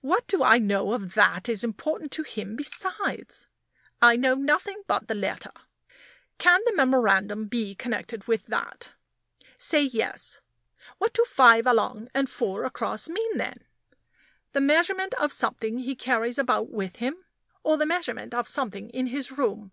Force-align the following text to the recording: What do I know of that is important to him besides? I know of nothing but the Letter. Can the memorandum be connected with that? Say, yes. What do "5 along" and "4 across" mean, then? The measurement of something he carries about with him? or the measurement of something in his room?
What 0.00 0.26
do 0.26 0.42
I 0.42 0.58
know 0.58 0.92
of 0.92 1.14
that 1.14 1.48
is 1.48 1.62
important 1.62 2.10
to 2.10 2.24
him 2.24 2.56
besides? 2.56 3.46
I 4.02 4.16
know 4.16 4.32
of 4.32 4.40
nothing 4.40 4.82
but 4.88 5.06
the 5.06 5.14
Letter. 5.14 5.52
Can 6.36 6.58
the 6.66 6.74
memorandum 6.74 7.46
be 7.46 7.76
connected 7.76 8.26
with 8.26 8.46
that? 8.46 8.94
Say, 9.56 9.82
yes. 9.84 10.40
What 10.96 11.12
do 11.12 11.24
"5 11.24 11.64
along" 11.68 12.08
and 12.12 12.28
"4 12.28 12.64
across" 12.64 13.08
mean, 13.08 13.38
then? 13.38 13.54
The 14.50 14.60
measurement 14.60 15.14
of 15.14 15.32
something 15.32 15.78
he 15.78 15.94
carries 15.94 16.38
about 16.38 16.70
with 16.72 16.96
him? 16.96 17.14
or 17.62 17.76
the 17.76 17.86
measurement 17.86 18.34
of 18.34 18.48
something 18.48 18.90
in 18.90 19.06
his 19.06 19.30
room? 19.38 19.70